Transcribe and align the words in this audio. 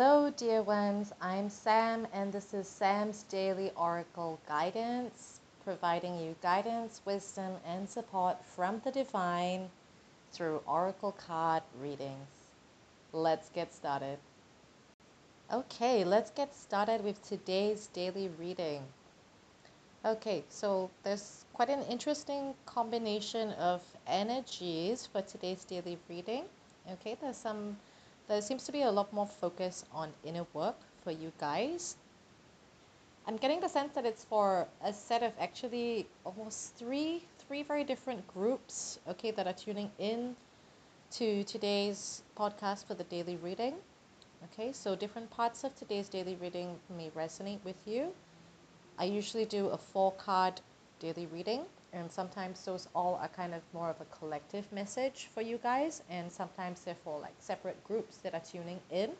Hello, 0.00 0.30
dear 0.30 0.62
ones. 0.62 1.12
I'm 1.20 1.50
Sam, 1.50 2.06
and 2.12 2.32
this 2.32 2.54
is 2.54 2.68
Sam's 2.68 3.24
Daily 3.24 3.72
Oracle 3.74 4.38
Guidance, 4.46 5.40
providing 5.64 6.20
you 6.20 6.36
guidance, 6.40 7.00
wisdom, 7.04 7.54
and 7.66 7.88
support 7.88 8.36
from 8.44 8.80
the 8.84 8.92
divine 8.92 9.68
through 10.30 10.62
Oracle 10.68 11.10
card 11.10 11.64
readings. 11.82 12.28
Let's 13.12 13.48
get 13.48 13.74
started. 13.74 14.18
Okay, 15.52 16.04
let's 16.04 16.30
get 16.30 16.54
started 16.54 17.02
with 17.02 17.20
today's 17.28 17.88
daily 17.88 18.30
reading. 18.38 18.84
Okay, 20.04 20.44
so 20.48 20.90
there's 21.02 21.44
quite 21.52 21.70
an 21.70 21.82
interesting 21.90 22.54
combination 22.66 23.50
of 23.54 23.82
energies 24.06 25.08
for 25.10 25.22
today's 25.22 25.64
daily 25.64 25.98
reading. 26.08 26.44
Okay, 26.88 27.16
there's 27.20 27.36
some 27.36 27.76
there 28.28 28.42
seems 28.42 28.64
to 28.64 28.72
be 28.72 28.82
a 28.82 28.90
lot 28.90 29.12
more 29.12 29.26
focus 29.26 29.84
on 29.92 30.12
inner 30.24 30.46
work 30.52 30.76
for 31.02 31.10
you 31.10 31.32
guys. 31.40 31.96
I'm 33.26 33.36
getting 33.36 33.60
the 33.60 33.68
sense 33.68 33.94
that 33.94 34.04
it's 34.06 34.24
for 34.24 34.68
a 34.82 34.92
set 34.92 35.22
of 35.22 35.32
actually 35.40 36.06
almost 36.24 36.76
three 36.76 37.22
three 37.46 37.62
very 37.62 37.84
different 37.84 38.26
groups, 38.28 38.98
okay, 39.08 39.30
that 39.30 39.46
are 39.46 39.54
tuning 39.54 39.90
in 39.98 40.36
to 41.12 41.42
today's 41.44 42.22
podcast 42.36 42.86
for 42.86 42.94
the 42.94 43.04
daily 43.04 43.36
reading. 43.36 43.74
Okay, 44.44 44.72
so 44.72 44.94
different 44.94 45.30
parts 45.30 45.64
of 45.64 45.74
today's 45.74 46.08
daily 46.08 46.36
reading 46.36 46.76
may 46.96 47.10
resonate 47.10 47.64
with 47.64 47.76
you. 47.86 48.12
I 48.98 49.04
usually 49.04 49.46
do 49.46 49.68
a 49.68 49.78
four 49.78 50.12
card 50.12 50.60
daily 51.00 51.26
reading 51.26 51.64
and 51.92 52.10
sometimes 52.10 52.64
those 52.64 52.86
all 52.94 53.18
are 53.20 53.28
kind 53.28 53.54
of 53.54 53.62
more 53.72 53.90
of 53.90 54.00
a 54.00 54.04
collective 54.16 54.70
message 54.72 55.28
for 55.34 55.40
you 55.42 55.58
guys 55.62 56.02
and 56.10 56.30
sometimes 56.30 56.80
they're 56.82 56.94
for 57.04 57.18
like 57.20 57.34
separate 57.38 57.82
groups 57.84 58.18
that 58.18 58.34
are 58.34 58.40
tuning 58.40 58.80
in 58.90 59.10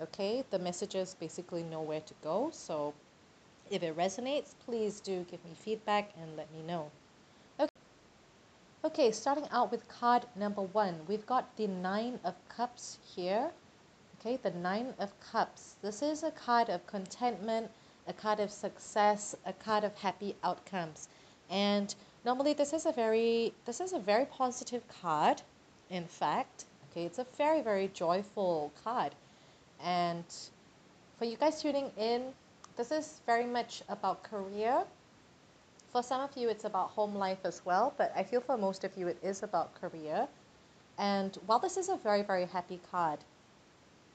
okay? 0.00 0.44
The 0.50 0.58
messages 0.58 1.16
basically 1.18 1.62
know 1.62 1.82
where 1.82 2.00
to 2.00 2.14
go 2.22 2.50
so 2.52 2.94
if 3.70 3.82
it 3.82 3.96
resonates 3.96 4.54
please 4.64 5.00
do 5.00 5.26
give 5.30 5.44
me 5.44 5.52
feedback 5.54 6.10
and 6.20 6.36
let 6.36 6.52
me 6.52 6.62
know. 6.66 6.90
Okay 7.60 7.70
okay 8.84 9.10
starting 9.10 9.46
out 9.50 9.70
with 9.70 9.86
card 9.88 10.24
number 10.36 10.62
one. 10.62 10.94
We've 11.08 11.26
got 11.26 11.56
the 11.56 11.66
nine 11.66 12.18
of 12.24 12.34
cups 12.48 12.98
here 13.14 13.50
okay? 14.20 14.38
The 14.42 14.50
nine 14.50 14.94
of 14.98 15.12
cups. 15.20 15.76
This 15.82 16.02
is 16.02 16.22
a 16.22 16.30
card 16.30 16.68
of 16.70 16.86
contentment 16.86 17.70
a 18.08 18.12
card 18.12 18.40
of 18.40 18.50
success 18.50 19.34
a 19.44 19.52
card 19.52 19.84
of 19.84 19.94
happy 19.96 20.36
outcomes. 20.44 21.08
And 21.50 21.94
normally 22.26 22.54
this 22.54 22.72
is 22.72 22.84
a 22.86 22.92
very 22.92 23.54
this 23.66 23.80
is 23.80 23.92
a 23.92 24.00
very 24.00 24.26
positive 24.26 24.82
card 25.00 25.40
in 25.90 26.04
fact. 26.04 26.64
Okay 26.90 27.04
it's 27.06 27.20
a 27.20 27.26
very 27.38 27.62
very 27.62 27.88
joyful 27.94 28.72
card. 28.82 29.14
And 29.82 30.24
for 31.18 31.24
you 31.24 31.36
guys 31.36 31.62
tuning 31.62 31.92
in 31.96 32.32
this 32.76 32.90
is 32.90 33.20
very 33.26 33.46
much 33.46 33.82
about 33.88 34.24
career. 34.24 34.82
For 35.92 36.02
some 36.02 36.20
of 36.20 36.36
you 36.36 36.48
it's 36.48 36.64
about 36.64 36.90
home 36.90 37.14
life 37.14 37.44
as 37.44 37.62
well 37.64 37.94
but 37.96 38.12
i 38.16 38.24
feel 38.24 38.40
for 38.40 38.58
most 38.58 38.82
of 38.82 38.96
you 38.96 39.06
it 39.06 39.18
is 39.22 39.42
about 39.44 39.80
career. 39.80 40.26
And 40.98 41.38
while 41.46 41.60
this 41.60 41.76
is 41.76 41.88
a 41.88 41.96
very 41.96 42.22
very 42.22 42.46
happy 42.46 42.80
card 42.90 43.20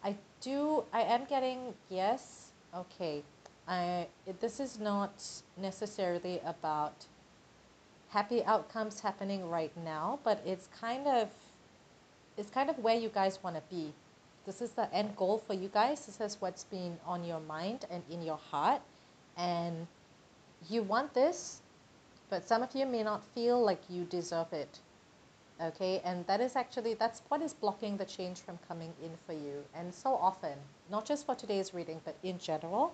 i 0.04 0.16
do 0.42 0.84
i 0.92 1.02
am 1.16 1.26
getting 1.26 1.60
yes 1.90 2.52
okay 2.76 3.24
i 3.68 4.08
this 4.40 4.60
is 4.60 4.80
not 4.80 5.14
necessarily 5.58 6.42
about 6.54 7.06
happy 8.12 8.44
outcomes 8.44 9.00
happening 9.00 9.50
right 9.50 9.72
now, 9.84 10.20
but 10.24 10.42
it's 10.46 10.68
kind 10.80 11.08
of 11.08 11.30
it's 12.38 12.50
kind 12.50 12.70
of 12.70 12.78
where 12.80 12.96
you 12.96 13.10
guys 13.10 13.40
want 13.44 13.56
to 13.56 13.62
be. 13.70 13.94
This 14.46 14.62
is 14.62 14.72
the 14.72 14.94
end 14.94 15.16
goal 15.16 15.38
for 15.46 15.54
you 15.54 15.70
guys. 15.70 16.06
This 16.06 16.20
is 16.20 16.42
what's 16.42 16.64
been 16.66 16.98
on 17.06 17.24
your 17.24 17.40
mind 17.42 17.86
and 17.90 18.04
in 18.10 18.22
your 18.22 18.38
heart. 18.38 18.82
And 19.38 19.88
you 20.70 20.84
want 20.84 21.14
this, 21.14 21.62
but 22.30 22.48
some 22.48 22.64
of 22.64 22.76
you 22.76 22.86
may 22.86 23.04
not 23.04 23.24
feel 23.36 23.62
like 23.62 23.82
you 23.90 24.04
deserve 24.06 24.52
it. 24.54 24.80
Okay, 25.62 26.02
and 26.04 26.26
that 26.26 26.42
is 26.42 26.56
actually 26.56 26.96
that's 26.96 27.22
what 27.30 27.42
is 27.42 27.54
blocking 27.54 27.96
the 27.96 28.06
change 28.06 28.40
from 28.40 28.58
coming 28.68 28.94
in 29.04 29.12
for 29.28 29.34
you. 29.34 29.64
And 29.76 29.94
so 29.94 30.16
often, 30.16 30.58
not 30.90 31.06
just 31.06 31.26
for 31.26 31.36
today's 31.36 31.74
reading, 31.74 32.02
but 32.04 32.16
in 32.24 32.40
general, 32.40 32.94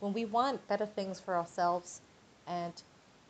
when 0.00 0.12
we 0.12 0.24
want 0.24 0.66
better 0.66 0.86
things 0.86 1.20
for 1.20 1.36
ourselves 1.36 2.00
and 2.48 2.72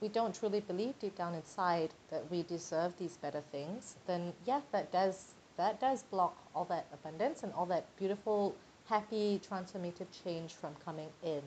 we 0.00 0.08
don't 0.08 0.34
truly 0.34 0.60
believe 0.60 0.98
deep 0.98 1.16
down 1.16 1.34
inside 1.34 1.90
that 2.10 2.30
we 2.30 2.42
deserve 2.42 2.96
these 2.98 3.16
better 3.18 3.42
things, 3.52 3.96
then 4.06 4.32
yeah, 4.46 4.60
that 4.72 4.90
does 4.92 5.34
that 5.56 5.78
does 5.80 6.02
block 6.04 6.36
all 6.54 6.64
that 6.64 6.86
abundance 6.92 7.42
and 7.42 7.52
all 7.52 7.66
that 7.66 7.84
beautiful, 7.98 8.54
happy, 8.86 9.40
transformative 9.46 10.06
change 10.24 10.54
from 10.54 10.74
coming 10.84 11.08
in. 11.22 11.42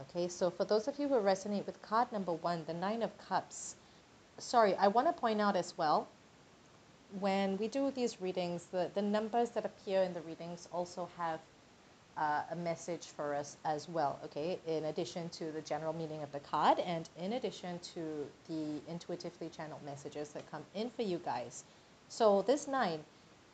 Okay, 0.00 0.26
so 0.26 0.48
for 0.48 0.64
those 0.64 0.88
of 0.88 0.98
you 0.98 1.06
who 1.06 1.16
resonate 1.16 1.66
with 1.66 1.80
card 1.82 2.10
number 2.12 2.32
one, 2.32 2.64
the 2.66 2.72
Nine 2.72 3.02
of 3.02 3.10
Cups, 3.28 3.76
sorry, 4.38 4.74
I 4.76 4.88
want 4.88 5.06
to 5.06 5.12
point 5.12 5.40
out 5.40 5.54
as 5.54 5.76
well, 5.76 6.08
when 7.20 7.58
we 7.58 7.68
do 7.68 7.90
these 7.90 8.22
readings, 8.22 8.66
the, 8.72 8.90
the 8.94 9.02
numbers 9.02 9.50
that 9.50 9.66
appear 9.66 10.02
in 10.02 10.14
the 10.14 10.22
readings 10.22 10.66
also 10.72 11.10
have 11.18 11.40
uh, 12.16 12.42
a 12.50 12.56
message 12.56 13.06
for 13.16 13.34
us 13.34 13.56
as 13.64 13.88
well, 13.88 14.18
okay, 14.24 14.58
in 14.66 14.84
addition 14.84 15.28
to 15.30 15.50
the 15.52 15.60
general 15.62 15.92
meaning 15.92 16.22
of 16.22 16.30
the 16.32 16.40
card 16.40 16.78
and 16.80 17.08
in 17.18 17.34
addition 17.34 17.78
to 17.94 18.26
the 18.48 18.80
intuitively 18.88 19.48
channeled 19.48 19.82
messages 19.84 20.28
that 20.30 20.50
come 20.50 20.62
in 20.74 20.90
for 20.90 21.02
you 21.02 21.18
guys. 21.24 21.64
So 22.08 22.42
this 22.42 22.68
nine, 22.68 23.00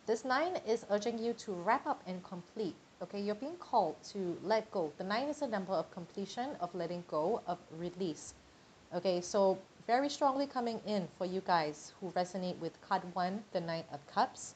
this 0.07 0.25
nine 0.25 0.59
is 0.67 0.85
urging 0.91 1.19
you 1.19 1.33
to 1.35 1.53
wrap 1.53 1.87
up 1.87 2.03
and 2.07 2.23
complete. 2.25 2.75
Okay, 3.01 3.21
you're 3.21 3.37
being 3.37 3.57
called 3.57 3.95
to 4.13 4.37
let 4.43 4.69
go. 4.73 4.93
The 4.99 5.05
nine 5.05 5.29
is 5.29 5.43
a 5.43 5.47
number 5.47 5.73
of 5.73 5.91
completion, 5.93 6.51
of 6.61 6.75
letting 6.75 7.05
go, 7.09 7.41
of 7.47 7.59
release. 7.79 8.35
Okay, 8.93 9.21
so 9.21 9.59
very 9.87 10.09
strongly 10.09 10.47
coming 10.47 10.81
in 10.85 11.07
for 11.17 11.25
you 11.25 11.41
guys 11.47 11.93
who 12.01 12.11
resonate 12.11 12.59
with 12.59 12.81
card 12.83 13.03
one, 13.15 13.45
the 13.53 13.61
Nine 13.61 13.85
of 13.93 14.07
Cups 14.07 14.55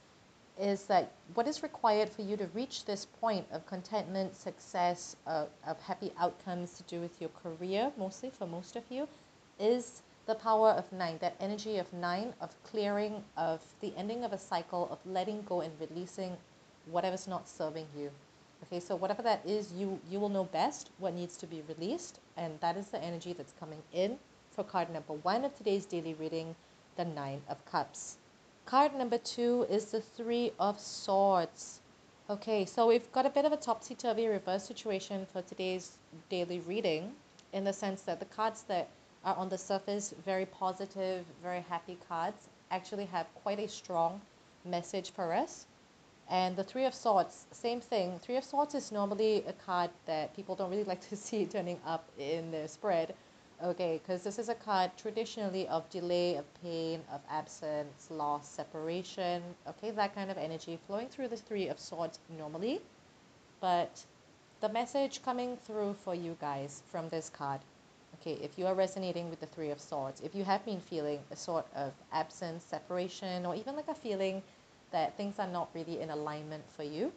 is 0.60 0.84
that 0.84 1.12
what 1.34 1.48
is 1.48 1.62
required 1.62 2.08
for 2.10 2.22
you 2.22 2.36
to 2.36 2.46
reach 2.48 2.84
this 2.84 3.06
point 3.20 3.46
of 3.52 3.66
contentment, 3.66 4.36
success, 4.36 5.16
uh, 5.26 5.46
of 5.66 5.80
happy 5.82 6.12
outcomes 6.18 6.74
to 6.76 6.82
do 6.84 7.00
with 7.00 7.20
your 7.20 7.30
career, 7.42 7.90
mostly 7.96 8.30
for 8.30 8.46
most 8.46 8.76
of 8.76 8.84
you, 8.90 9.08
is 9.58 10.02
the 10.26 10.34
power 10.34 10.70
of 10.70 10.90
nine, 10.92 11.18
that 11.20 11.34
energy 11.40 11.78
of 11.78 11.92
nine, 11.92 12.32
of 12.40 12.54
clearing, 12.64 13.24
of 13.36 13.60
the 13.80 13.92
ending 13.96 14.24
of 14.24 14.32
a 14.32 14.38
cycle, 14.38 14.88
of 14.90 14.98
letting 15.06 15.42
go 15.42 15.62
and 15.62 15.72
releasing 15.80 16.36
whatever's 16.86 17.26
not 17.26 17.48
serving 17.48 17.86
you. 17.96 18.10
Okay, 18.64 18.78
so 18.78 18.94
whatever 18.94 19.22
that 19.22 19.44
is, 19.44 19.72
you 19.72 19.98
you 20.08 20.20
will 20.20 20.28
know 20.28 20.44
best 20.44 20.90
what 20.98 21.14
needs 21.14 21.36
to 21.38 21.46
be 21.46 21.62
released, 21.68 22.20
and 22.36 22.60
that 22.60 22.76
is 22.76 22.88
the 22.88 23.02
energy 23.02 23.32
that's 23.32 23.54
coming 23.58 23.82
in 23.92 24.18
for 24.50 24.62
card 24.62 24.90
number 24.90 25.14
one 25.14 25.44
of 25.44 25.56
today's 25.56 25.86
daily 25.86 26.14
reading, 26.14 26.54
the 26.96 27.04
Nine 27.04 27.42
of 27.48 27.64
Cups. 27.64 28.18
Card 28.64 28.94
number 28.94 29.18
two 29.18 29.66
is 29.68 29.86
the 29.86 30.00
Three 30.00 30.52
of 30.58 30.78
Swords. 30.80 31.80
Okay, 32.30 32.64
so 32.64 32.86
we've 32.86 33.10
got 33.12 33.26
a 33.26 33.30
bit 33.30 33.44
of 33.44 33.52
a 33.52 33.56
topsy-turvy 33.56 34.26
reverse 34.28 34.64
situation 34.64 35.26
for 35.32 35.42
today's 35.42 35.98
daily 36.30 36.60
reading 36.60 37.12
in 37.52 37.64
the 37.64 37.72
sense 37.72 38.02
that 38.02 38.18
the 38.20 38.24
cards 38.24 38.62
that 38.68 38.88
are 39.24 39.34
on 39.34 39.48
the 39.48 39.58
surface 39.58 40.14
very 40.24 40.46
positive, 40.46 41.26
very 41.42 41.60
happy 41.68 41.98
cards 42.08 42.48
actually 42.70 43.04
have 43.06 43.26
quite 43.42 43.58
a 43.58 43.68
strong 43.68 44.20
message 44.64 45.10
for 45.10 45.34
us. 45.34 45.66
And 46.30 46.56
the 46.56 46.64
Three 46.64 46.86
of 46.86 46.94
Swords, 46.94 47.46
same 47.50 47.80
thing. 47.80 48.20
Three 48.20 48.36
of 48.36 48.44
Swords 48.44 48.74
is 48.74 48.92
normally 48.92 49.44
a 49.46 49.52
card 49.52 49.90
that 50.06 50.34
people 50.34 50.54
don't 50.54 50.70
really 50.70 50.84
like 50.92 51.06
to 51.08 51.16
see 51.16 51.44
turning 51.46 51.80
up 51.84 52.08
in 52.16 52.52
their 52.52 52.68
spread 52.68 53.14
Okay, 53.64 54.00
because 54.02 54.24
this 54.24 54.40
is 54.40 54.48
a 54.48 54.56
card 54.56 54.90
traditionally 54.96 55.68
of 55.68 55.88
delay, 55.88 56.34
of 56.34 56.44
pain, 56.64 57.00
of 57.12 57.20
absence, 57.30 58.10
loss, 58.10 58.48
separation. 58.48 59.40
Okay, 59.68 59.92
that 59.92 60.16
kind 60.16 60.32
of 60.32 60.36
energy 60.36 60.80
flowing 60.88 61.06
through 61.06 61.28
the 61.28 61.36
Three 61.36 61.68
of 61.68 61.78
Swords 61.78 62.18
normally. 62.36 62.80
But 63.60 64.04
the 64.60 64.68
message 64.68 65.22
coming 65.22 65.56
through 65.58 65.94
for 66.02 66.12
you 66.12 66.36
guys 66.40 66.82
from 66.90 67.08
this 67.10 67.30
card, 67.30 67.60
okay, 68.20 68.32
if 68.42 68.58
you 68.58 68.66
are 68.66 68.74
resonating 68.74 69.30
with 69.30 69.38
the 69.38 69.46
Three 69.46 69.70
of 69.70 69.80
Swords, 69.80 70.20
if 70.22 70.34
you 70.34 70.42
have 70.42 70.64
been 70.64 70.80
feeling 70.80 71.20
a 71.30 71.36
sort 71.36 71.66
of 71.76 71.92
absence, 72.12 72.64
separation, 72.64 73.46
or 73.46 73.54
even 73.54 73.76
like 73.76 73.86
a 73.86 73.94
feeling 73.94 74.42
that 74.90 75.16
things 75.16 75.38
are 75.38 75.46
not 75.46 75.70
really 75.72 76.00
in 76.00 76.10
alignment 76.10 76.64
for 76.76 76.82
you, 76.82 77.12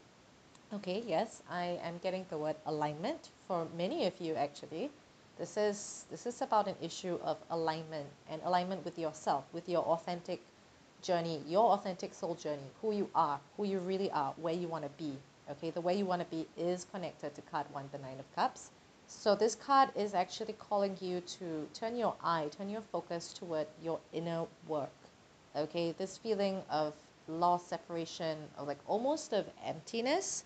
okay, 0.75 1.03
yes, 1.07 1.41
I 1.49 1.79
am 1.81 1.97
getting 2.03 2.27
the 2.29 2.37
word 2.37 2.55
alignment 2.67 3.29
for 3.47 3.65
many 3.75 4.05
of 4.05 4.13
you 4.21 4.35
actually 4.35 4.91
this 5.37 5.57
is 5.57 6.05
this 6.09 6.25
is 6.25 6.41
about 6.41 6.67
an 6.67 6.75
issue 6.81 7.19
of 7.23 7.37
alignment 7.49 8.07
and 8.29 8.41
alignment 8.43 8.85
with 8.85 8.97
yourself, 8.97 9.43
with 9.51 9.67
your 9.67 9.83
authentic 9.83 10.41
journey, 11.01 11.41
your 11.47 11.71
authentic 11.71 12.13
soul 12.13 12.35
journey, 12.35 12.69
who 12.81 12.93
you 12.93 13.09
are, 13.13 13.39
who 13.57 13.65
you 13.65 13.79
really 13.79 14.09
are, 14.11 14.33
where 14.37 14.53
you 14.53 14.67
want 14.67 14.83
to 14.83 14.89
be. 15.03 15.17
Okay, 15.51 15.69
the 15.69 15.81
way 15.81 15.95
you 15.97 16.05
want 16.05 16.21
to 16.21 16.27
be 16.35 16.47
is 16.57 16.85
connected 16.91 17.35
to 17.35 17.41
card 17.41 17.65
one, 17.71 17.89
the 17.91 17.97
Nine 17.99 18.17
of 18.19 18.35
Cups. 18.35 18.71
So 19.07 19.35
this 19.35 19.55
card 19.55 19.89
is 19.95 20.13
actually 20.15 20.53
calling 20.53 20.97
you 20.99 21.21
to 21.21 21.67
turn 21.73 21.95
your 21.95 22.15
eye, 22.23 22.49
turn 22.57 22.69
your 22.69 22.81
focus 22.81 23.33
toward 23.33 23.67
your 23.83 23.99
inner 24.13 24.45
work. 24.67 24.89
Okay, 25.55 25.93
this 25.97 26.17
feeling 26.17 26.63
of 26.69 26.93
loss, 27.27 27.67
separation, 27.67 28.37
or 28.57 28.65
like 28.65 28.79
almost 28.87 29.33
of 29.33 29.45
emptiness 29.63 30.43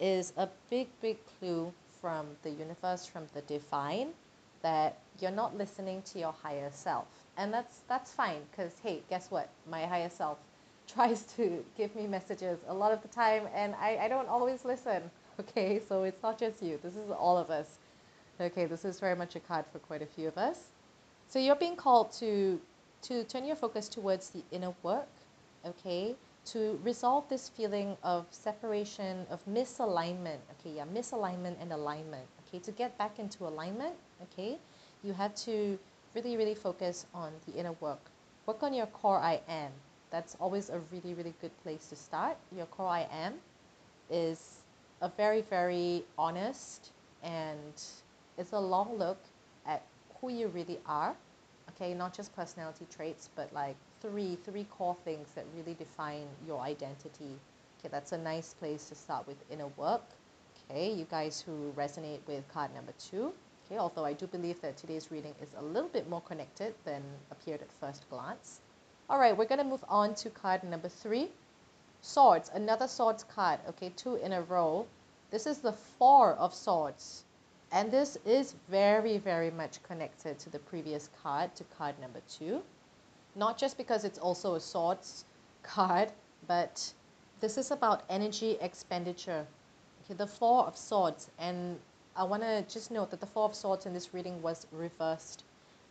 is 0.00 0.32
a 0.36 0.48
big, 0.70 0.88
big 1.02 1.18
clue 1.38 1.72
from 2.00 2.26
the 2.42 2.50
universe, 2.50 3.04
from 3.04 3.26
the 3.34 3.42
divine, 3.42 4.12
that 4.62 4.98
you're 5.20 5.30
not 5.30 5.56
listening 5.56 6.02
to 6.02 6.18
your 6.18 6.32
higher 6.32 6.70
self. 6.72 7.06
And 7.36 7.52
that's 7.52 7.80
that's 7.88 8.12
fine 8.12 8.42
because 8.50 8.72
hey, 8.82 9.02
guess 9.10 9.30
what? 9.30 9.48
My 9.70 9.86
higher 9.86 10.08
self 10.10 10.38
tries 10.86 11.24
to 11.36 11.64
give 11.76 11.94
me 11.94 12.06
messages 12.06 12.58
a 12.68 12.74
lot 12.74 12.92
of 12.92 13.02
the 13.02 13.08
time 13.08 13.48
and 13.54 13.74
I, 13.76 13.98
I 14.02 14.08
don't 14.08 14.28
always 14.28 14.64
listen. 14.64 15.02
Okay, 15.40 15.80
so 15.88 16.02
it's 16.02 16.20
not 16.20 16.36
just 16.36 16.60
you. 16.62 16.80
This 16.82 16.96
is 16.96 17.10
all 17.12 17.38
of 17.38 17.48
us. 17.48 17.78
Okay, 18.40 18.66
this 18.66 18.84
is 18.84 18.98
very 18.98 19.14
much 19.14 19.36
a 19.36 19.40
card 19.40 19.66
for 19.72 19.78
quite 19.78 20.02
a 20.02 20.06
few 20.06 20.26
of 20.26 20.36
us. 20.36 20.58
So 21.28 21.38
you're 21.38 21.56
being 21.56 21.76
called 21.76 22.12
to 22.14 22.60
to 23.02 23.24
turn 23.24 23.44
your 23.44 23.56
focus 23.56 23.88
towards 23.88 24.30
the 24.30 24.42
inner 24.50 24.74
work, 24.82 25.08
okay? 25.64 26.16
To 26.52 26.78
resolve 26.82 27.28
this 27.28 27.48
feeling 27.50 27.96
of 28.02 28.26
separation, 28.30 29.26
of 29.30 29.44
misalignment, 29.46 30.38
okay, 30.52 30.76
yeah, 30.76 30.84
misalignment 30.86 31.60
and 31.60 31.72
alignment, 31.72 32.26
okay? 32.46 32.58
To 32.60 32.72
get 32.72 32.96
back 32.96 33.18
into 33.18 33.46
alignment, 33.46 33.94
okay? 34.22 34.58
You 35.02 35.12
have 35.12 35.34
to 35.46 35.78
really, 36.14 36.36
really 36.36 36.54
focus 36.54 37.06
on 37.12 37.32
the 37.46 37.58
inner 37.58 37.72
work. 37.80 38.00
Work 38.46 38.62
on 38.62 38.72
your 38.72 38.86
core 38.86 39.18
I 39.18 39.40
am. 39.48 39.72
That's 40.10 40.36
always 40.40 40.70
a 40.70 40.80
really, 40.90 41.12
really 41.14 41.34
good 41.40 41.52
place 41.62 41.86
to 41.88 41.96
start. 41.96 42.36
Your 42.56 42.66
core 42.66 42.88
I 42.88 43.06
am 43.12 43.34
is 44.08 44.62
a 45.02 45.08
very, 45.10 45.42
very 45.42 46.04
honest 46.16 46.92
and 47.22 47.82
it's 48.38 48.52
a 48.52 48.58
long 48.58 48.96
look 48.96 49.18
at 49.66 49.82
who 50.20 50.30
you 50.30 50.48
really 50.48 50.78
are. 50.86 51.14
Okay, 51.70 51.92
not 51.92 52.14
just 52.14 52.34
personality 52.34 52.86
traits, 52.90 53.28
but 53.36 53.52
like 53.52 53.76
three, 54.00 54.36
three 54.44 54.64
core 54.64 54.96
things 55.04 55.28
that 55.34 55.44
really 55.56 55.74
define 55.74 56.26
your 56.46 56.60
identity. 56.60 57.38
Okay, 57.78 57.88
that's 57.90 58.12
a 58.12 58.18
nice 58.18 58.54
place 58.54 58.88
to 58.88 58.94
start 58.94 59.26
with 59.26 59.36
inner 59.50 59.68
work. 59.76 60.02
Okay, 60.70 60.92
you 60.92 61.06
guys 61.10 61.40
who 61.40 61.72
resonate 61.76 62.20
with 62.26 62.46
card 62.52 62.74
number 62.74 62.92
two. 62.98 63.32
Okay, 63.66 63.78
although 63.78 64.04
I 64.04 64.12
do 64.12 64.26
believe 64.26 64.60
that 64.62 64.76
today's 64.76 65.10
reading 65.10 65.34
is 65.42 65.48
a 65.58 65.62
little 65.62 65.88
bit 65.88 66.08
more 66.08 66.22
connected 66.22 66.74
than 66.84 67.02
appeared 67.30 67.60
at 67.60 67.72
first 67.80 68.08
glance. 68.10 68.60
All 69.10 69.18
right, 69.18 69.36
we're 69.36 69.46
going 69.46 69.58
to 69.58 69.64
move 69.64 69.84
on 69.88 70.14
to 70.16 70.30
card 70.30 70.64
number 70.64 70.88
three. 70.88 71.28
Swords, 72.00 72.50
another 72.54 72.86
swords 72.88 73.24
card. 73.24 73.60
Okay, 73.68 73.90
two 73.96 74.16
in 74.16 74.32
a 74.32 74.42
row. 74.42 74.86
This 75.30 75.46
is 75.46 75.58
the 75.58 75.72
four 75.72 76.32
of 76.34 76.54
swords. 76.54 77.24
And 77.70 77.90
this 77.90 78.16
is 78.24 78.54
very, 78.70 79.18
very 79.18 79.50
much 79.50 79.82
connected 79.82 80.38
to 80.38 80.50
the 80.50 80.58
previous 80.58 81.10
card, 81.22 81.54
to 81.56 81.64
card 81.76 81.98
number 82.00 82.20
two. 82.28 82.62
Not 83.38 83.56
just 83.56 83.76
because 83.78 84.04
it's 84.04 84.18
also 84.18 84.56
a 84.56 84.60
swords 84.60 85.24
card, 85.62 86.10
but 86.48 86.92
this 87.38 87.56
is 87.56 87.70
about 87.70 88.02
energy 88.10 88.56
expenditure. 88.60 89.46
Okay, 90.04 90.14
the 90.14 90.26
four 90.26 90.66
of 90.66 90.76
swords. 90.76 91.30
And 91.38 91.78
I 92.16 92.24
want 92.24 92.42
to 92.42 92.64
just 92.68 92.90
note 92.90 93.12
that 93.12 93.20
the 93.20 93.26
four 93.26 93.44
of 93.44 93.54
swords 93.54 93.86
in 93.86 93.94
this 93.94 94.12
reading 94.12 94.42
was 94.42 94.66
reversed. 94.72 95.44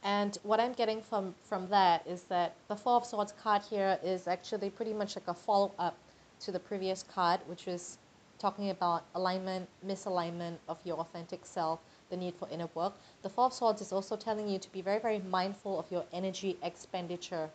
And 0.03 0.38
what 0.44 0.59
I'm 0.59 0.73
getting 0.73 1.01
from, 1.01 1.33
from 1.45 1.69
that 1.69 2.05
is 2.05 2.23
that 2.23 2.53
the 2.67 2.75
four 2.75 2.95
of 2.97 3.05
swords 3.05 3.33
card 3.41 3.61
here 3.61 3.97
is 4.03 4.27
actually 4.27 4.69
pretty 4.69 4.93
much 4.93 5.15
like 5.15 5.29
a 5.29 5.33
follow-up 5.33 5.97
to 6.41 6.51
the 6.51 6.59
previous 6.59 7.01
card, 7.01 7.39
which 7.47 7.65
was 7.65 7.97
talking 8.39 8.71
about 8.71 9.05
alignment, 9.15 9.69
misalignment 9.85 10.57
of 10.67 10.77
your 10.83 10.97
authentic 10.97 11.45
self, 11.45 11.79
the 12.09 12.18
need 12.18 12.36
for 12.36 12.48
inner 12.50 12.69
work. 12.74 12.94
The 13.21 13.30
Four 13.30 13.45
of 13.45 13.54
Swords 13.54 13.81
is 13.81 13.92
also 13.92 14.15
telling 14.15 14.48
you 14.50 14.59
to 14.59 14.71
be 14.71 14.81
very, 14.81 15.00
very 15.00 15.19
mindful 15.19 15.80
of 15.80 15.92
your 15.92 16.06
energy 16.13 16.57
expenditure. 16.63 17.50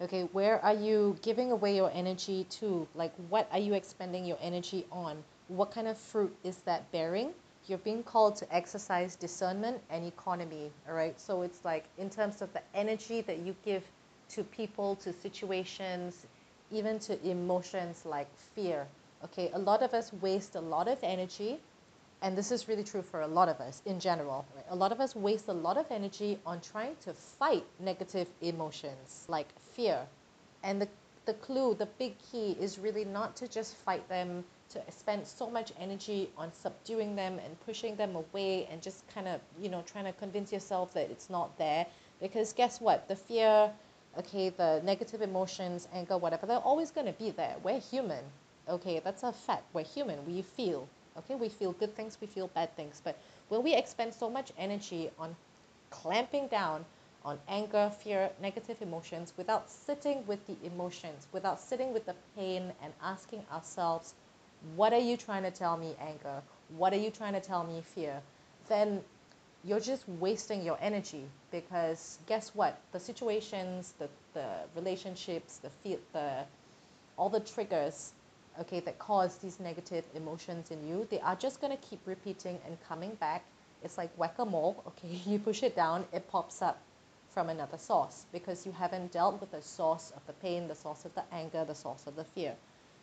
Okay, 0.00 0.22
where 0.32 0.64
are 0.64 0.74
you 0.74 1.16
giving 1.22 1.52
away 1.52 1.76
your 1.76 1.90
energy 1.92 2.44
to? 2.60 2.88
Like, 2.94 3.12
what 3.28 3.48
are 3.52 3.58
you 3.58 3.74
expending 3.74 4.24
your 4.24 4.38
energy 4.40 4.86
on? 4.90 5.22
What 5.48 5.70
kind 5.72 5.88
of 5.88 5.98
fruit 5.98 6.34
is 6.42 6.58
that 6.58 6.90
bearing? 6.92 7.32
You're 7.66 7.78
being 7.78 8.02
called 8.02 8.36
to 8.36 8.54
exercise 8.54 9.14
discernment 9.16 9.80
and 9.90 10.06
economy, 10.06 10.70
all 10.88 10.94
right? 10.94 11.20
So 11.20 11.42
it's 11.42 11.64
like 11.64 11.84
in 11.98 12.08
terms 12.08 12.40
of 12.40 12.52
the 12.52 12.62
energy 12.74 13.20
that 13.22 13.38
you 13.38 13.54
give 13.64 13.82
to 14.30 14.44
people, 14.44 14.96
to 14.96 15.12
situations, 15.12 16.26
even 16.70 16.98
to 17.00 17.20
emotions 17.28 18.06
like 18.06 18.28
fear, 18.54 18.86
okay, 19.24 19.50
a 19.52 19.58
lot 19.58 19.82
of 19.82 19.92
us 19.92 20.12
waste 20.20 20.54
a 20.54 20.60
lot 20.60 20.88
of 20.88 20.98
energy, 21.02 21.58
and 22.22 22.36
this 22.36 22.52
is 22.52 22.68
really 22.68 22.84
true 22.84 23.02
for 23.02 23.22
a 23.22 23.26
lot 23.26 23.48
of 23.48 23.60
us 23.60 23.80
in 23.86 23.98
general. 23.98 24.44
Right? 24.54 24.64
A 24.70 24.76
lot 24.76 24.92
of 24.92 25.00
us 25.00 25.16
waste 25.16 25.48
a 25.48 25.52
lot 25.52 25.78
of 25.78 25.86
energy 25.90 26.38
on 26.44 26.60
trying 26.60 26.96
to 27.04 27.14
fight 27.14 27.64
negative 27.78 28.28
emotions 28.42 29.24
like 29.28 29.48
fear. 29.74 30.06
And 30.62 30.82
the, 30.82 30.88
the 31.24 31.32
clue, 31.34 31.74
the 31.74 31.86
big 31.86 32.14
key 32.30 32.56
is 32.60 32.78
really 32.78 33.06
not 33.06 33.36
to 33.36 33.48
just 33.48 33.74
fight 33.74 34.06
them, 34.08 34.44
to 34.70 34.82
spend 34.90 35.26
so 35.26 35.48
much 35.48 35.72
energy 35.80 36.28
on 36.36 36.52
subduing 36.52 37.16
them 37.16 37.38
and 37.44 37.58
pushing 37.64 37.96
them 37.96 38.14
away 38.16 38.68
and 38.70 38.82
just 38.82 39.02
kind 39.14 39.26
of, 39.26 39.40
you 39.60 39.70
know, 39.70 39.82
trying 39.86 40.04
to 40.04 40.12
convince 40.12 40.52
yourself 40.52 40.92
that 40.92 41.10
it's 41.10 41.30
not 41.30 41.56
there. 41.56 41.86
Because 42.20 42.52
guess 42.52 42.80
what? 42.82 43.08
The 43.08 43.16
fear, 43.16 43.70
okay, 44.18 44.50
the 44.50 44.82
negative 44.84 45.22
emotions, 45.22 45.88
anger, 45.94 46.18
whatever, 46.18 46.44
they're 46.44 46.58
always 46.58 46.90
going 46.90 47.06
to 47.06 47.14
be 47.14 47.30
there. 47.30 47.56
We're 47.62 47.80
human 47.80 48.24
okay 48.68 49.00
that's 49.02 49.22
a 49.22 49.32
fact 49.32 49.64
we're 49.72 49.82
human 49.82 50.18
we 50.26 50.42
feel 50.42 50.86
okay 51.20 51.34
we 51.36 51.48
feel 51.48 51.72
good 51.72 51.94
things 51.94 52.18
we 52.20 52.26
feel 52.26 52.48
bad 52.48 52.74
things. 52.76 53.00
But 53.04 53.16
when 53.48 53.62
we 53.62 53.74
expend 53.74 54.14
so 54.14 54.28
much 54.30 54.52
energy 54.58 55.10
on 55.18 55.36
clamping 55.90 56.48
down 56.48 56.84
on 57.24 57.38
anger 57.48 57.90
fear 58.02 58.30
negative 58.40 58.80
emotions 58.82 59.32
without 59.36 59.70
sitting 59.70 60.26
with 60.26 60.46
the 60.46 60.56
emotions 60.64 61.26
without 61.32 61.60
sitting 61.60 61.92
with 61.92 62.06
the 62.06 62.14
pain 62.36 62.72
and 62.82 62.92
asking 63.02 63.44
ourselves 63.52 64.14
what 64.76 64.92
are 64.92 65.04
you 65.10 65.16
trying 65.16 65.42
to 65.42 65.50
tell 65.50 65.76
me 65.76 65.94
anger? 66.00 66.42
What 66.76 66.92
are 66.92 67.02
you 67.04 67.10
trying 67.10 67.32
to 67.34 67.40
tell 67.40 67.64
me 67.64 67.82
fear? 67.94 68.22
then 68.68 69.02
you're 69.64 69.80
just 69.80 70.08
wasting 70.08 70.62
your 70.62 70.78
energy 70.80 71.24
because 71.50 72.18
guess 72.26 72.54
what? 72.54 72.80
The 72.92 73.00
situations 73.00 73.94
the, 73.98 74.08
the 74.32 74.46
relationships 74.74 75.58
the 75.58 75.98
the 76.12 76.44
all 77.18 77.28
the 77.28 77.40
triggers 77.40 78.12
okay, 78.58 78.80
that 78.80 78.98
cause 78.98 79.36
these 79.38 79.60
negative 79.60 80.04
emotions 80.14 80.70
in 80.70 80.86
you, 80.86 81.06
they 81.10 81.20
are 81.20 81.36
just 81.36 81.60
going 81.60 81.76
to 81.76 81.82
keep 81.88 82.00
repeating 82.06 82.58
and 82.66 82.76
coming 82.88 83.14
back. 83.14 83.44
It's 83.82 83.96
like 83.96 84.10
whack-a-mole, 84.16 84.82
okay, 84.88 85.20
you 85.26 85.38
push 85.38 85.62
it 85.62 85.76
down, 85.76 86.04
it 86.12 86.28
pops 86.30 86.62
up 86.62 86.80
from 87.32 87.48
another 87.48 87.78
source 87.78 88.24
because 88.32 88.66
you 88.66 88.72
haven't 88.72 89.12
dealt 89.12 89.40
with 89.40 89.52
the 89.52 89.62
source 89.62 90.12
of 90.16 90.26
the 90.26 90.32
pain, 90.34 90.68
the 90.68 90.74
source 90.74 91.04
of 91.04 91.14
the 91.14 91.22
anger, 91.32 91.64
the 91.64 91.74
source 91.74 92.06
of 92.06 92.16
the 92.16 92.24
fear. 92.24 92.54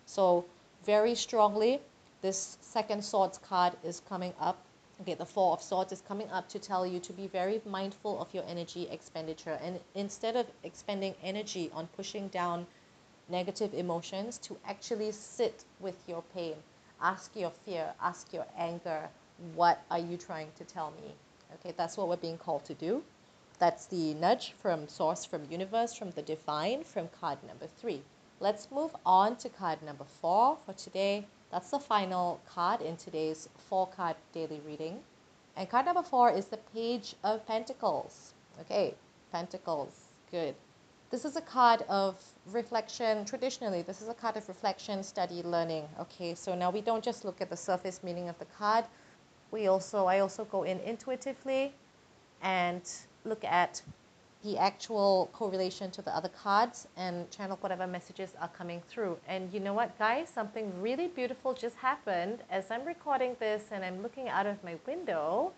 So 0.05 0.45
very 0.85 1.15
strongly, 1.15 1.79
this 2.21 2.57
second 2.61 3.03
swords 3.03 3.37
card 3.37 3.73
is 3.83 4.01
coming 4.09 4.33
up. 4.39 4.57
Okay, 5.01 5.13
the 5.13 5.25
four 5.25 5.53
of 5.53 5.61
swords 5.61 5.91
is 5.91 6.01
coming 6.07 6.29
up 6.31 6.49
to 6.49 6.59
tell 6.59 6.85
you 6.85 6.99
to 7.01 7.13
be 7.13 7.27
very 7.27 7.61
mindful 7.65 8.19
of 8.19 8.33
your 8.33 8.43
energy 8.47 8.87
expenditure. 8.89 9.59
And 9.61 9.79
instead 9.93 10.35
of 10.35 10.47
expending 10.63 11.13
energy 11.23 11.69
on 11.73 11.87
pushing 11.95 12.29
down 12.29 12.65
negative 13.29 13.73
emotions 13.73 14.37
to 14.39 14.57
actually 14.65 15.11
sit 15.11 15.63
with 15.79 15.97
your 16.07 16.23
pain. 16.33 16.55
Ask 17.01 17.35
your 17.35 17.51
fear, 17.65 17.93
ask 18.01 18.33
your 18.33 18.45
anger, 18.57 19.09
what 19.55 19.83
are 19.91 19.99
you 19.99 20.17
trying 20.17 20.49
to 20.57 20.63
tell 20.63 20.91
me? 20.91 21.13
Okay, 21.55 21.73
that's 21.77 21.97
what 21.97 22.09
we're 22.09 22.17
being 22.17 22.37
called 22.37 22.65
to 22.65 22.73
do. 22.73 23.03
That's 23.59 23.85
the 23.85 24.13
nudge 24.15 24.53
from 24.61 24.87
source, 24.87 25.25
from 25.25 25.41
universe, 25.49 25.93
from 25.93 26.11
the 26.11 26.21
divine, 26.21 26.83
from 26.83 27.07
card 27.19 27.39
number 27.47 27.67
three. 27.79 28.01
Let's 28.39 28.71
move 28.71 28.95
on 29.05 29.35
to 29.37 29.49
card 29.49 29.81
number 29.81 30.05
four 30.21 30.57
for 30.65 30.73
today. 30.73 31.25
That's 31.51 31.71
the 31.71 31.79
final 31.79 32.39
card 32.47 32.81
in 32.81 32.97
today's 32.97 33.49
four 33.69 33.87
card 33.87 34.15
daily 34.33 34.61
reading. 34.65 34.99
And 35.55 35.69
card 35.69 35.85
number 35.85 36.03
four 36.03 36.31
is 36.31 36.45
the 36.45 36.57
Page 36.73 37.15
of 37.23 37.45
Pentacles. 37.47 38.33
Okay, 38.61 38.93
Pentacles, 39.31 40.09
good. 40.29 40.53
This 41.09 41.23
is 41.23 41.37
a 41.37 41.41
card 41.41 41.83
of 41.87 42.21
reflection. 42.51 43.23
Traditionally, 43.23 43.81
this 43.81 44.01
is 44.01 44.09
a 44.09 44.13
card 44.13 44.35
of 44.35 44.45
reflection, 44.49 45.03
study, 45.03 45.41
learning. 45.41 45.87
Okay, 46.01 46.35
so 46.35 46.53
now 46.53 46.69
we 46.69 46.81
don't 46.81 47.01
just 47.01 47.23
look 47.23 47.39
at 47.39 47.49
the 47.49 47.55
surface 47.55 48.03
meaning 48.03 48.27
of 48.27 48.37
the 48.39 48.45
card. 48.57 48.83
We 49.51 49.67
also, 49.67 50.05
I 50.05 50.19
also 50.19 50.43
go 50.43 50.63
in 50.63 50.81
intuitively 50.81 51.71
and 52.41 52.81
look 53.23 53.45
at 53.45 53.81
the 54.43 54.57
actual 54.57 55.29
correlation 55.31 55.91
to 55.91 56.01
the 56.01 56.13
other 56.13 56.27
cards 56.27 56.89
and 56.97 57.31
channel 57.31 57.57
whatever 57.61 57.87
messages 57.87 58.33
are 58.41 58.49
coming 58.49 58.81
through. 58.89 59.17
And 59.29 59.53
you 59.53 59.61
know 59.61 59.73
what, 59.73 59.97
guys? 59.97 60.27
Something 60.27 60.73
really 60.81 61.07
beautiful 61.07 61.53
just 61.53 61.77
happened. 61.77 62.39
As 62.51 62.69
I'm 62.69 62.83
recording 62.83 63.37
this 63.39 63.63
and 63.71 63.85
I'm 63.85 64.03
looking 64.03 64.27
out 64.27 64.45
of 64.45 64.61
my 64.61 64.75
window, 64.85 65.53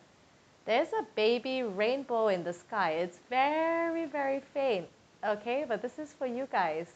there's 0.65 0.93
a 0.93 1.07
baby 1.15 1.63
rainbow 1.63 2.27
in 2.27 2.43
the 2.43 2.53
sky. 2.53 2.91
It's 2.91 3.17
very, 3.31 4.05
very 4.05 4.41
faint 4.53 4.87
okay 5.25 5.65
but 5.67 5.81
this 5.81 5.99
is 5.99 6.13
for 6.13 6.25
you 6.27 6.47
guys. 6.51 6.87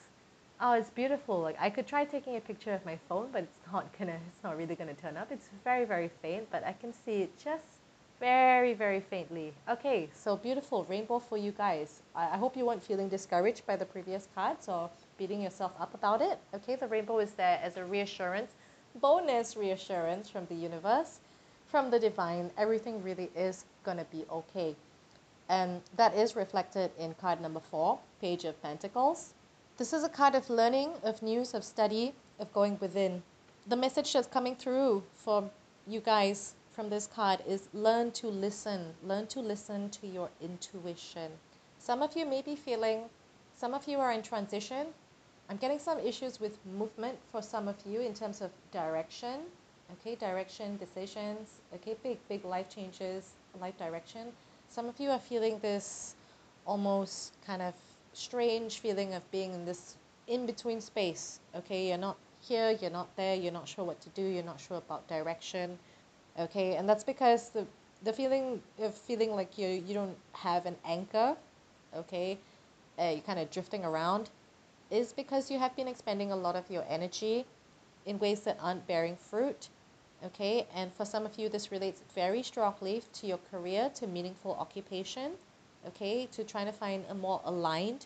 Oh 0.61 0.73
it's 0.73 0.89
beautiful. 0.89 1.39
Like 1.39 1.57
I 1.59 1.69
could 1.69 1.87
try 1.87 2.05
taking 2.05 2.35
a 2.35 2.41
picture 2.41 2.73
of 2.73 2.85
my 2.85 2.97
phone 3.09 3.29
but 3.31 3.43
it's 3.43 3.71
not 3.71 3.91
gonna 3.99 4.19
it's 4.27 4.43
not 4.43 4.57
really 4.57 4.75
gonna 4.75 4.93
turn 4.93 5.17
up. 5.17 5.31
It's 5.31 5.49
very 5.63 5.85
very 5.85 6.09
faint 6.21 6.47
but 6.51 6.63
I 6.65 6.73
can 6.73 6.93
see 6.93 7.23
it 7.23 7.37
just 7.37 7.81
very 8.19 8.73
very 8.73 8.99
faintly. 8.99 9.53
Okay 9.69 10.09
so 10.13 10.35
beautiful 10.37 10.85
rainbow 10.89 11.19
for 11.19 11.37
you 11.37 11.51
guys. 11.51 12.01
I, 12.15 12.29
I 12.35 12.37
hope 12.37 12.55
you 12.55 12.65
weren't 12.65 12.83
feeling 12.83 13.09
discouraged 13.09 13.65
by 13.65 13.75
the 13.75 13.85
previous 13.85 14.27
cards 14.35 14.69
or 14.69 14.89
beating 15.17 15.41
yourself 15.41 15.73
up 15.79 15.93
about 15.93 16.21
it. 16.21 16.39
Okay 16.55 16.75
the 16.75 16.87
rainbow 16.87 17.19
is 17.19 17.31
there 17.33 17.59
as 17.63 17.77
a 17.77 17.85
reassurance 17.85 18.51
bonus 19.01 19.57
reassurance 19.57 20.29
from 20.29 20.45
the 20.47 20.55
universe, 20.55 21.19
from 21.67 21.89
the 21.89 21.99
divine. 21.99 22.51
Everything 22.57 23.01
really 23.03 23.29
is 23.35 23.65
to 23.85 24.05
be 24.11 24.23
okay. 24.31 24.75
And 25.53 25.81
that 25.97 26.15
is 26.15 26.35
reflected 26.35 26.89
in 26.97 27.13
card 27.13 27.39
number 27.39 27.59
four, 27.59 27.99
Page 28.19 28.43
of 28.43 28.59
Pentacles. 28.63 29.35
This 29.77 29.93
is 29.93 30.03
a 30.03 30.09
card 30.09 30.33
of 30.33 30.49
learning, 30.49 30.93
of 31.03 31.21
news, 31.21 31.53
of 31.53 31.63
study, 31.63 32.15
of 32.39 32.51
going 32.53 32.79
within. 32.81 33.21
The 33.67 33.75
message 33.75 34.13
that's 34.13 34.25
coming 34.25 34.55
through 34.55 35.03
for 35.15 35.47
you 35.85 35.99
guys 35.99 36.55
from 36.71 36.89
this 36.89 37.05
card 37.05 37.43
is 37.47 37.69
learn 37.71 38.09
to 38.13 38.29
listen. 38.29 38.95
Learn 39.03 39.27
to 39.27 39.41
listen 39.41 39.91
to 39.91 40.07
your 40.07 40.31
intuition. 40.41 41.31
Some 41.77 42.01
of 42.01 42.17
you 42.17 42.25
may 42.25 42.41
be 42.41 42.55
feeling, 42.55 43.03
some 43.55 43.75
of 43.75 43.87
you 43.87 43.99
are 43.99 44.11
in 44.11 44.23
transition. 44.23 44.87
I'm 45.51 45.57
getting 45.57 45.77
some 45.77 45.99
issues 45.99 46.39
with 46.39 46.57
movement 46.65 47.19
for 47.31 47.43
some 47.43 47.67
of 47.67 47.75
you 47.85 48.01
in 48.01 48.15
terms 48.15 48.41
of 48.41 48.49
direction. 48.71 49.41
Okay, 49.91 50.15
direction, 50.15 50.77
decisions. 50.77 51.61
Okay, 51.75 51.95
big, 52.01 52.17
big 52.27 52.43
life 52.43 52.69
changes, 52.73 53.33
life 53.61 53.77
direction. 53.77 54.33
Some 54.73 54.89
of 54.89 54.99
you 54.99 55.11
are 55.11 55.19
feeling 55.19 55.59
this 55.59 56.15
almost 56.65 57.33
kind 57.45 57.61
of 57.61 57.75
strange 58.13 58.79
feeling 58.79 59.13
of 59.13 59.21
being 59.29 59.53
in 59.53 59.65
this 59.65 59.97
in 60.25 60.47
between 60.47 60.81
space. 60.81 61.39
Okay, 61.55 61.89
you're 61.89 61.99
not 61.99 62.17
here, 62.41 62.71
you're 62.81 62.89
not 62.89 63.15
there, 63.15 63.35
you're 63.35 63.51
not 63.51 63.67
sure 63.67 63.85
what 63.85 64.01
to 64.01 64.09
do, 64.09 64.23
you're 64.23 64.41
not 64.41 64.59
sure 64.59 64.77
about 64.77 65.07
direction. 65.07 65.77
Okay, 66.39 66.75
and 66.75 66.89
that's 66.89 67.03
because 67.03 67.51
the 67.51 67.67
the 68.03 68.11
feeling 68.11 68.63
of 68.79 68.95
feeling 68.95 69.35
like 69.35 69.59
you 69.59 69.67
you 69.67 69.93
don't 69.93 70.17
have 70.31 70.65
an 70.65 70.75
anchor, 70.85 71.37
okay, 71.95 72.39
uh, 72.97 73.11
you're 73.13 73.27
kind 73.29 73.37
of 73.37 73.51
drifting 73.51 73.85
around, 73.85 74.31
is 74.89 75.13
because 75.13 75.51
you 75.51 75.59
have 75.59 75.75
been 75.75 75.87
expending 75.87 76.31
a 76.31 76.35
lot 76.35 76.55
of 76.55 76.67
your 76.71 76.83
energy 76.89 77.45
in 78.07 78.17
ways 78.17 78.39
that 78.41 78.57
aren't 78.59 78.87
bearing 78.87 79.17
fruit. 79.17 79.69
Okay, 80.25 80.65
and 80.73 80.93
for 80.93 81.03
some 81.03 81.25
of 81.25 81.37
you, 81.37 81.49
this 81.49 81.69
relates 81.69 82.01
very 82.15 82.43
strongly 82.43 83.03
to 83.13 83.27
your 83.27 83.39
career, 83.51 83.91
to 83.95 84.07
meaningful 84.07 84.55
occupation, 84.55 85.33
okay, 85.87 86.27
to 86.31 86.45
trying 86.45 86.65
to 86.65 86.71
find 86.71 87.03
a 87.09 87.13
more 87.13 87.41
aligned, 87.43 88.05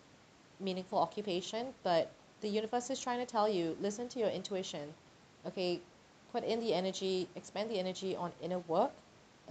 meaningful 0.59 0.97
occupation. 0.97 1.67
But 1.83 2.11
the 2.41 2.49
universe 2.49 2.89
is 2.89 2.99
trying 2.99 3.19
to 3.19 3.25
tell 3.25 3.47
you 3.47 3.77
listen 3.81 4.07
to 4.09 4.19
your 4.19 4.29
intuition, 4.29 4.93
okay, 5.45 5.79
put 6.31 6.43
in 6.43 6.59
the 6.59 6.73
energy, 6.73 7.27
expend 7.35 7.69
the 7.69 7.79
energy 7.79 8.15
on 8.15 8.31
inner 8.41 8.59
work, 8.59 8.91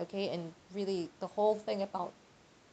okay, 0.00 0.30
and 0.30 0.52
really 0.74 1.08
the 1.20 1.28
whole 1.28 1.54
thing 1.54 1.82
about 1.82 2.12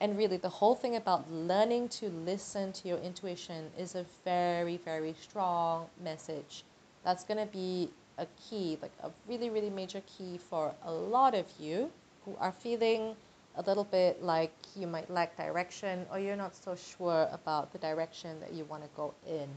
and 0.02 0.18
really 0.18 0.38
the 0.38 0.50
whole 0.50 0.76
thing 0.76 0.96
about 0.96 1.32
learning 1.32 1.88
to 1.88 2.10
listen 2.10 2.74
to 2.74 2.88
your 2.88 2.98
intuition 2.98 3.70
is 3.78 3.96
a 3.96 4.06
very 4.26 4.78
very 4.78 5.14
strong 5.22 5.86
message. 6.04 6.64
That's 7.04 7.24
going 7.24 7.38
to 7.38 7.52
be 7.52 7.90
a 8.18 8.28
key 8.50 8.78
like 8.82 8.92
a 9.04 9.10
really 9.28 9.50
really 9.50 9.70
major 9.70 10.02
key 10.06 10.38
for 10.38 10.74
a 10.86 10.92
lot 10.92 11.34
of 11.34 11.46
you 11.60 11.90
who 12.26 12.36
are 12.40 12.52
feeling 12.52 13.16
a 13.58 13.62
little 13.64 13.84
bit 13.84 14.22
like 14.24 14.54
you 14.76 14.88
might 14.88 15.10
lack 15.10 15.36
direction 15.38 16.06
or 16.12 16.20
you're 16.20 16.36
not 16.36 16.56
so 16.56 16.76
sure 16.76 17.28
about 17.32 17.72
the 17.72 17.80
direction 17.80 18.40
that 18.40 18.54
you 18.54 18.64
want 18.66 18.84
to 18.84 18.90
go 18.96 19.14
in 19.28 19.48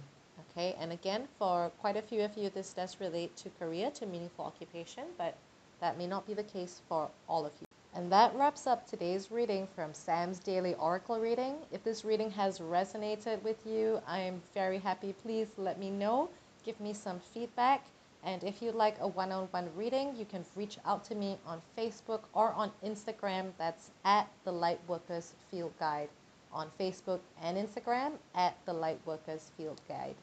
okay 0.51 0.75
and 0.81 0.93
again 0.93 1.27
for 1.39 1.71
quite 1.81 1.97
a 1.97 2.03
few 2.03 2.23
of 2.23 2.37
you 2.37 2.51
this 2.51 2.73
does 2.73 2.97
relate 3.01 3.35
to 3.37 3.49
career 3.59 3.91
to 3.91 4.07
meaningful 4.07 4.45
occupation 4.45 5.05
but 5.17 5.37
that 5.81 5.99
may 5.99 6.07
not 6.07 6.27
be 6.27 6.35
the 6.35 6.43
case 6.43 6.81
for 6.89 7.09
all 7.29 7.45
of 7.47 7.53
you 7.61 7.67
and 7.97 8.13
that 8.13 8.35
wraps 8.35 8.67
up 8.67 8.87
today's 8.87 9.31
reading 9.31 9.67
from 9.75 9.95
Sam's 9.95 10.39
Daily 10.39 10.75
Oracle 10.75 11.19
reading. 11.19 11.55
If 11.73 11.83
this 11.83 12.05
reading 12.05 12.31
has 12.33 12.59
resonated 12.59 13.43
with 13.43 13.57
you, 13.65 14.03
I 14.07 14.19
am 14.19 14.43
very 14.53 14.77
happy. 14.77 15.15
Please 15.23 15.49
let 15.57 15.79
me 15.79 15.89
know. 15.89 16.29
Give 16.63 16.79
me 16.79 16.93
some 16.93 17.19
feedback. 17.33 17.87
And 18.27 18.43
if 18.43 18.61
you'd 18.61 18.75
like 18.75 18.97
a 19.01 19.07
one 19.07 19.31
on 19.31 19.47
one 19.53 19.71
reading, 19.77 20.17
you 20.17 20.25
can 20.25 20.45
reach 20.57 20.79
out 20.85 21.05
to 21.05 21.15
me 21.15 21.39
on 21.47 21.63
Facebook 21.79 22.23
or 22.33 22.53
on 22.55 22.73
Instagram. 22.85 23.53
That's 23.57 23.93
at 24.05 24.29
the 24.45 24.53
Lightworkers 24.53 25.35
Field 25.49 25.73
Guide. 25.79 26.09
On 26.53 26.69
Facebook 26.81 27.21
and 27.41 27.57
Instagram, 27.57 28.15
at 28.35 28.57
the 28.67 28.75
Lightworkers 28.75 29.51
Field 29.57 29.81
Guide. 29.89 30.17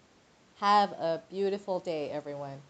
Have 0.60 0.92
a 0.92 1.22
beautiful 1.30 1.80
day, 1.80 2.10
everyone. 2.10 2.62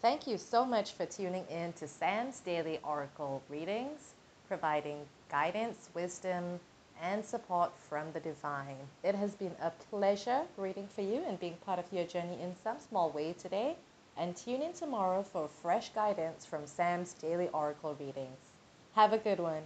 Thank 0.00 0.26
you 0.26 0.38
so 0.38 0.64
much 0.64 0.92
for 0.92 1.04
tuning 1.04 1.44
in 1.50 1.74
to 1.74 1.86
Sam's 1.86 2.40
Daily 2.40 2.80
Oracle 2.82 3.42
readings, 3.50 4.14
providing 4.48 4.98
guidance, 5.32 5.88
wisdom, 5.94 6.60
and 7.02 7.24
support 7.24 7.72
from 7.88 8.12
the 8.12 8.20
divine. 8.20 8.76
It 9.02 9.16
has 9.16 9.34
been 9.34 9.56
a 9.60 9.70
pleasure 9.90 10.42
reading 10.56 10.86
for 10.86 11.00
you 11.00 11.24
and 11.26 11.40
being 11.40 11.56
part 11.66 11.80
of 11.80 11.90
your 11.90 12.04
journey 12.04 12.38
in 12.40 12.54
some 12.62 12.78
small 12.78 13.10
way 13.10 13.32
today. 13.32 13.76
And 14.16 14.36
tune 14.36 14.62
in 14.62 14.74
tomorrow 14.74 15.22
for 15.22 15.48
fresh 15.48 15.88
guidance 15.88 16.44
from 16.44 16.66
Sam's 16.66 17.14
Daily 17.14 17.48
Oracle 17.48 17.96
readings. 17.98 18.38
Have 18.94 19.14
a 19.14 19.18
good 19.18 19.40
one. 19.40 19.62